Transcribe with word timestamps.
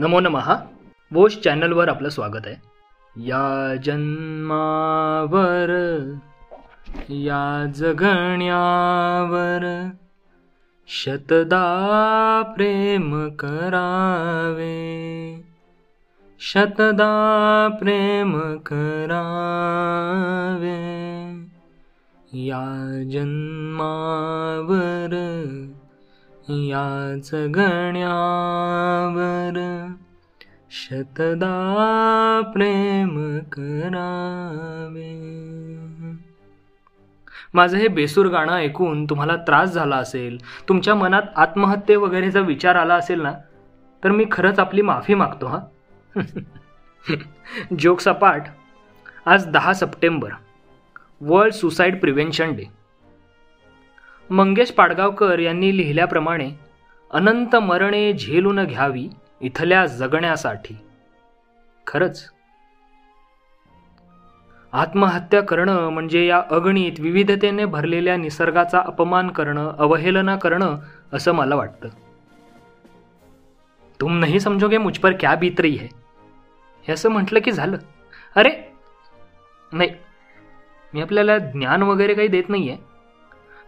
नमो 0.00 0.20
नमः. 0.20 0.56
वोश 1.12 1.38
चॅनलवर 1.38 1.88
आपलं 1.88 2.08
स्वागत 2.08 2.46
आहे. 2.46 2.56
या 3.16 3.76
जन्मावर 3.76 5.70
या 7.08 7.72
जगण्यावर 7.74 9.90
शतदा 10.88 12.52
प्रेम 12.56 13.28
करावे. 13.28 15.42
शतदा 16.40 17.68
प्रेम 17.80 18.56
करावे. 18.56 21.08
या 22.32 23.02
जन्मावर 23.12 25.10
या 26.50 27.20
जगण्यावर 27.24 29.86
शतदा 30.70 32.50
प्रेम 32.54 33.38
करावे. 33.38 35.28
माझं 37.54 37.76
हे 37.76 37.88
बेसूर 37.88 38.26
गाणं 38.26 38.52
ऐकून 38.52 39.04
तुम्हाला 39.04 39.36
त्रास 39.36 39.72
झाला 39.72 39.96
असेल 39.96 40.38
तुमच्या 40.68 40.94
मनात 40.94 41.22
आत्महत्ये 41.36 41.96
वगैरेचा 41.96 42.40
विचार 42.40 42.74
आला 42.74 42.94
असेल 42.94 43.20
ना 43.20 43.32
तर 44.04 44.10
मी 44.10 44.24
खरंच 44.32 44.58
आपली 44.58 44.82
माफी 44.82 45.14
मागतो 45.14 45.46
हा. 45.46 45.60
जोक 47.78 48.00
सपाट 48.00 48.42
आज 49.26 49.46
दहा 49.46 49.72
September. 49.72 50.30
World 51.20 51.54
suicide 51.54 52.00
prevention 52.00 52.52
day. 52.52 52.77
Mangesh 54.30 54.70
Padgaonkar 54.70 55.38
यांनी 55.38 55.76
लिहिल्याप्रमाणे 55.76 56.50
अनंत 57.10 57.56
मरणे 57.56 58.12
झेलून 58.12 58.64
घ्यावी 58.64 59.08
इथल्या 59.40 59.86
जगण्यासाठी. 59.86 60.76
खरंच? 61.86 62.30
आत्महत्या 64.72 65.42
करणं 65.42 65.88
म्हणजे 65.88 66.26
या 66.26 66.42
अगणित 66.50 66.92
विविधतेने 66.98 67.64
भरलेल्या 67.64 68.16
निसर्गाचा 68.16 68.78
अपमान 68.86 69.28
करणं 69.28 69.72
अवहेलना 69.78 70.36
करणं 70.36 70.78
असं 71.12 71.32
मला 71.32 71.54
वाटतं. 71.54 71.88
तुम 74.00 74.18
नाही 74.18 74.40
समजोगे 74.40 74.78
मुझ 74.78 74.98
पर 74.98 75.12
क्या 75.20 75.34
बीत 75.34 75.60
रही 75.60 75.76
है? 75.76 75.86
हे 76.88 76.92
असं 76.92 77.08
म्हटलं 77.08 77.38
की 77.44 77.52
झालं. 77.52 77.76
अरे! 78.36 78.50
नाही. 79.72 79.90
मी 80.94 81.00
आपल्याला 81.00 81.38
ज्ञान 81.38 81.82
वगैरे 81.82 82.14
काही 82.14 82.28
देत 82.28 82.44
नाहीये. 82.48 82.87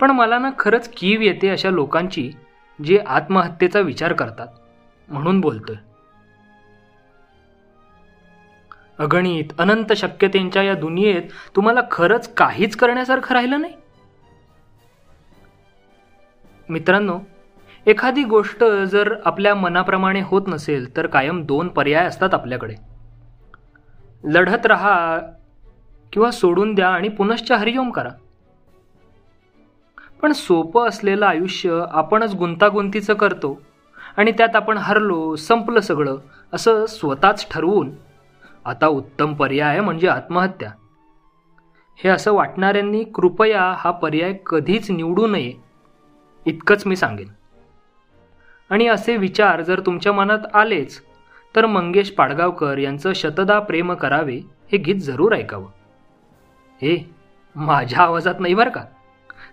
पण 0.00 0.10
मला 0.10 0.38
ना 0.38 0.50
खरंच 0.58 0.88
कीव 0.96 1.20
येते 1.20 1.48
अशा 1.48 1.70
लोकांची 1.70 2.32
जे 2.84 2.98
आत्महत्येचा 3.06 3.80
विचार 3.80 4.12
करतात 4.12 4.48
म्हणून 5.08 5.40
बोलतोय. 5.40 5.76
अगणित 8.98 9.44
अनंत 9.58 9.92
शक्यतेच्या 9.92 10.62
या 10.62 10.74
दुनियेत 10.74 11.22
तुम्हाला 11.56 11.80
खरंच 11.90 12.34
काहीच 12.34 12.76
करण्यासारखं 12.76 13.34
राहिलं 13.34 13.60
नाही? 13.60 13.72
मित्रांनो 16.68 17.18
एखादी 17.86 18.24
गोष्ट 18.24 18.64
जर 18.64 19.14
आपल्या 19.24 19.54
मनाप्रमाणे 19.54 20.20
होत 20.20 20.42
नसेल 20.46 20.96
तर 20.96 21.06
कायम 21.06 21.42
दोन 21.44 21.68
पर्याय 21.68 22.06
असतात 22.06 22.34
आपल्याकडे. 22.34 22.74
लढत 24.24 24.66
राहा 24.66 25.18
किंवा 26.12 26.30
सोडून 26.30 26.74
द्या 26.74 26.88
आणि 26.88 27.08
पुनश्च 27.08 27.52
हरिओम 27.52 27.90
करा. 27.90 28.10
पण 30.26 30.32
सोपं 30.32 30.88
असलेलं 30.88 31.26
आयुष्य 31.26 31.84
आपणच 31.90 32.34
गुंतागुंतीचं 32.34 33.14
करतो 33.14 33.62
आणि 34.16 34.32
त्यात 34.32 34.56
आपण 34.56 34.78
हरलो 34.78 35.36
संपलं 35.36 35.80
सगळं 35.80 36.16
असं 36.52 36.86
स्वतःच 36.86 37.48
ठरवून. 37.50 37.90
आता 38.64 38.86
उत्तम 38.86 39.34
पर्याय 39.34 39.80
म्हणजे 39.80 40.08
आत्महत्या. 40.08 40.70
हे 41.96 42.08
असं 42.08 42.32
वाटणाऱ्यांनी 42.32 43.04
कृपया 43.04 43.74
हा 43.78 43.90
पर्याय 43.90 44.34
कधीच 44.46 44.90
निवडू 44.90 45.26
नये 45.26 45.52
इतकंच 46.46 46.86
मी 46.86 46.96
सांगेन. 46.96 47.28
आणि 48.70 48.86
असे 48.86 49.16
विचार 49.16 49.60
जर 49.60 49.80
तुमच्या 49.80 50.12
मनात 50.12 50.54
आलेच 50.54 51.02
तर 51.56 51.66
मंगेश 51.66 52.10
पाडगावकर 52.10 52.78
यांचं 52.78 53.12
शतदा 53.12 53.60
प्रेम 53.60 53.92
करावे 53.92 54.36
हे 54.72 54.78
गीत 54.78 55.00
जरूर 55.00 55.32
ऐकावं. 55.32 55.68
हे 56.82 57.14
माझ्या 57.56 58.00
आवाजात 58.00 58.34
नाही 58.40 58.54
बरं 58.54 58.70
का? 58.70 58.84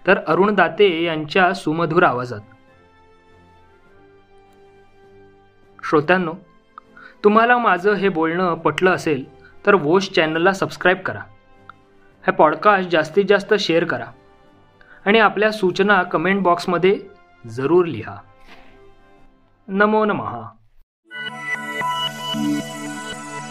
तर 0.08 0.18
अरुण 0.28 0.56
दाते 0.56 1.03
यांच्या 1.03 1.53
सुमधुर 1.53 2.03
आवाजात. 2.03 2.40
श्रोत्यांनो 5.84 6.34
तुम्हाला 7.24 7.58
माझं 7.58 7.94
हे 7.94 8.09
बोलणं 8.09 8.56
पटलं 8.56 8.91
असेल 8.91 9.44
तर 9.66 9.74
वोश 9.74 10.09
चॅनलला 10.09 10.53
सबस्क्राईब 10.53 10.97
करा. 10.97 11.19
हे 12.28 12.31
पॉडकास्ट 12.31 12.90
जास्तीत 12.90 13.25
जास्त 13.30 13.53
शेअर 13.53 13.84
करा. 13.84 14.06
आणि 15.06 15.19
आपल्या 15.19 15.52
सूचना 15.52 16.03
कमेंट 16.03 16.44
बॉक्समध्ये 16.44 17.00
जरूर 17.47 17.85
लिहा. 17.85 18.18
नमो 19.68 20.06
नमहा 20.06 20.41